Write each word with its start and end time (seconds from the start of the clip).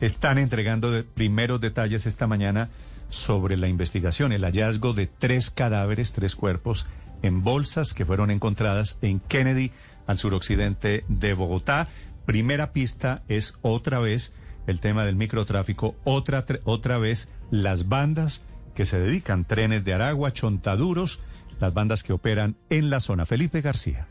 están 0.00 0.38
entregando 0.38 1.04
primeros 1.14 1.60
detalles 1.60 2.06
esta 2.06 2.26
mañana 2.26 2.70
sobre 3.08 3.56
la 3.56 3.68
investigación, 3.68 4.32
el 4.32 4.44
hallazgo 4.44 4.92
de 4.92 5.06
tres 5.06 5.50
cadáveres, 5.50 6.12
tres 6.12 6.36
cuerpos 6.36 6.86
en 7.22 7.42
bolsas 7.42 7.94
que 7.94 8.04
fueron 8.04 8.30
encontradas 8.30 8.98
en 9.02 9.20
Kennedy, 9.20 9.72
al 10.06 10.18
suroccidente 10.18 11.04
de 11.08 11.34
Bogotá. 11.34 11.88
Primera 12.26 12.72
pista 12.72 13.22
es 13.28 13.54
otra 13.62 13.98
vez 13.98 14.34
el 14.66 14.80
tema 14.80 15.04
del 15.04 15.16
microtráfico, 15.16 15.94
otra, 16.04 16.44
otra 16.64 16.98
vez 16.98 17.30
las 17.50 17.88
bandas 17.88 18.44
que 18.74 18.84
se 18.84 18.98
dedican, 18.98 19.44
trenes 19.44 19.84
de 19.84 19.94
Aragua, 19.94 20.32
chontaduros, 20.32 21.20
las 21.60 21.74
bandas 21.74 22.02
que 22.02 22.12
operan 22.12 22.56
en 22.70 22.90
la 22.90 23.00
zona. 23.00 23.26
Felipe 23.26 23.60
García. 23.60 24.09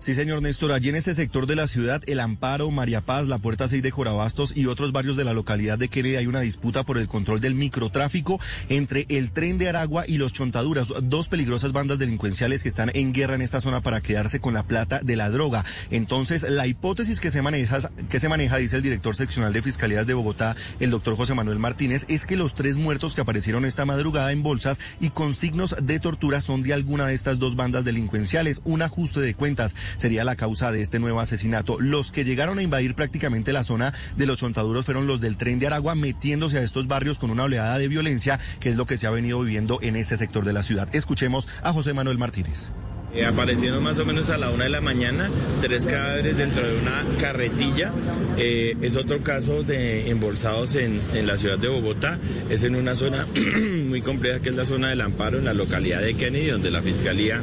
Sí, 0.00 0.14
señor 0.14 0.40
Néstor, 0.40 0.72
allí 0.72 0.88
en 0.88 0.96
ese 0.96 1.14
sector 1.14 1.46
de 1.46 1.56
la 1.56 1.66
ciudad, 1.66 2.02
El 2.06 2.20
Amparo, 2.20 2.70
María 2.70 3.02
Paz, 3.02 3.28
la 3.28 3.36
Puerta 3.36 3.68
6 3.68 3.82
de 3.82 3.92
Corabastos 3.92 4.56
y 4.56 4.64
otros 4.64 4.92
barrios 4.92 5.18
de 5.18 5.24
la 5.24 5.34
localidad 5.34 5.76
de 5.76 5.88
Kennedy 5.88 6.16
hay 6.16 6.26
una 6.26 6.40
disputa 6.40 6.84
por 6.84 6.96
el 6.96 7.06
control 7.06 7.42
del 7.42 7.54
microtráfico 7.54 8.40
entre 8.70 9.04
el 9.10 9.30
tren 9.30 9.58
de 9.58 9.68
Aragua 9.68 10.04
y 10.08 10.16
los 10.16 10.32
Chontaduras, 10.32 10.88
dos 11.02 11.28
peligrosas 11.28 11.72
bandas 11.72 11.98
delincuenciales 11.98 12.62
que 12.62 12.70
están 12.70 12.90
en 12.94 13.12
guerra 13.12 13.34
en 13.34 13.42
esta 13.42 13.60
zona 13.60 13.82
para 13.82 14.00
quedarse 14.00 14.40
con 14.40 14.54
la 14.54 14.62
plata 14.62 15.00
de 15.02 15.16
la 15.16 15.28
droga. 15.28 15.66
Entonces, 15.90 16.48
la 16.48 16.66
hipótesis 16.66 17.20
que 17.20 17.30
se 17.30 17.42
maneja, 17.42 17.90
que 18.08 18.20
se 18.20 18.30
maneja, 18.30 18.56
dice 18.56 18.76
el 18.76 18.82
director 18.82 19.14
seccional 19.16 19.52
de 19.52 19.60
Fiscalías 19.60 20.06
de 20.06 20.14
Bogotá, 20.14 20.56
el 20.78 20.88
doctor 20.88 21.14
José 21.14 21.34
Manuel 21.34 21.58
Martínez, 21.58 22.06
es 22.08 22.24
que 22.24 22.36
los 22.36 22.54
tres 22.54 22.78
muertos 22.78 23.14
que 23.14 23.20
aparecieron 23.20 23.66
esta 23.66 23.84
madrugada 23.84 24.32
en 24.32 24.42
bolsas 24.42 24.80
y 24.98 25.10
con 25.10 25.34
signos 25.34 25.76
de 25.78 26.00
tortura 26.00 26.40
son 26.40 26.62
de 26.62 26.72
alguna 26.72 27.06
de 27.06 27.12
estas 27.12 27.38
dos 27.38 27.54
bandas 27.54 27.84
delincuenciales. 27.84 28.62
Un 28.64 28.80
ajuste 28.80 29.20
de 29.20 29.34
cuentas 29.34 29.74
sería 29.96 30.24
la 30.24 30.36
causa 30.36 30.72
de 30.72 30.80
este 30.80 30.98
nuevo 30.98 31.20
asesinato. 31.20 31.80
Los 31.80 32.10
que 32.10 32.24
llegaron 32.24 32.58
a 32.58 32.62
invadir 32.62 32.94
prácticamente 32.94 33.52
la 33.52 33.64
zona 33.64 33.92
de 34.16 34.26
los 34.26 34.38
chontaduros 34.38 34.84
fueron 34.84 35.06
los 35.06 35.20
del 35.20 35.36
tren 35.36 35.58
de 35.58 35.66
Aragua 35.66 35.94
metiéndose 35.94 36.58
a 36.58 36.62
estos 36.62 36.86
barrios 36.86 37.18
con 37.18 37.30
una 37.30 37.44
oleada 37.44 37.78
de 37.78 37.88
violencia, 37.88 38.40
que 38.60 38.70
es 38.70 38.76
lo 38.76 38.86
que 38.86 38.98
se 38.98 39.06
ha 39.06 39.10
venido 39.10 39.40
viviendo 39.40 39.78
en 39.82 39.96
este 39.96 40.16
sector 40.16 40.44
de 40.44 40.52
la 40.52 40.62
ciudad. 40.62 40.88
Escuchemos 40.92 41.48
a 41.62 41.72
José 41.72 41.94
Manuel 41.94 42.18
Martínez. 42.18 42.70
Eh, 43.12 43.26
aparecieron 43.26 43.82
más 43.82 43.98
o 43.98 44.04
menos 44.04 44.30
a 44.30 44.38
la 44.38 44.50
una 44.50 44.64
de 44.64 44.70
la 44.70 44.80
mañana 44.80 45.28
tres 45.60 45.86
cadáveres 45.86 46.36
dentro 46.36 46.64
de 46.64 46.78
una 46.78 47.04
carretilla. 47.20 47.92
Eh, 48.36 48.76
es 48.82 48.96
otro 48.96 49.22
caso 49.22 49.64
de 49.64 50.10
embolsados 50.10 50.76
en, 50.76 51.00
en, 51.12 51.26
la 51.26 51.36
ciudad 51.36 51.58
de 51.58 51.66
Bogotá. 51.66 52.20
Es 52.48 52.62
en 52.62 52.76
una 52.76 52.94
zona 52.94 53.26
muy 53.88 54.00
compleja 54.00 54.40
que 54.40 54.50
es 54.50 54.54
la 54.54 54.64
zona 54.64 54.90
del 54.90 55.00
Amparo, 55.00 55.38
en 55.38 55.44
la 55.44 55.54
localidad 55.54 56.00
de 56.00 56.14
Kennedy, 56.14 56.50
donde 56.50 56.70
la 56.70 56.82
fiscalía 56.82 57.42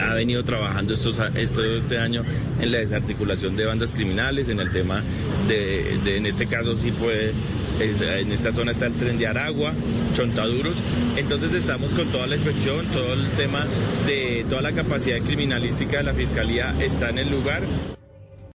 ha 0.00 0.14
venido 0.14 0.42
trabajando 0.44 0.94
estos, 0.94 1.20
este 1.34 1.98
año 1.98 2.22
en 2.60 2.72
la 2.72 2.78
desarticulación 2.78 3.56
de 3.56 3.64
bandas 3.64 3.92
criminales, 3.92 4.48
en 4.48 4.60
el 4.60 4.70
tema 4.70 5.02
de, 5.48 5.98
de 6.04 6.16
en 6.16 6.26
este 6.26 6.46
caso 6.46 6.76
sí 6.76 6.92
puede, 6.92 7.32
en 7.80 8.32
esta 8.32 8.52
zona 8.52 8.72
está 8.72 8.86
el 8.86 8.94
tren 8.94 9.18
de 9.18 9.26
Aragua, 9.26 9.72
Chontaduros, 10.14 10.76
entonces 11.16 11.52
estamos 11.52 11.92
con 11.92 12.06
toda 12.08 12.26
la 12.26 12.36
inspección, 12.36 12.84
todo 12.86 13.14
el 13.14 13.28
tema 13.30 13.64
de 14.06 14.44
toda 14.48 14.62
la 14.62 14.72
capacidad 14.72 15.18
criminalística 15.20 15.98
de 15.98 16.02
la 16.04 16.14
Fiscalía 16.14 16.74
está 16.80 17.10
en 17.10 17.18
el 17.18 17.30
lugar. 17.30 17.62